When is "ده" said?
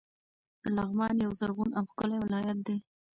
2.67-2.75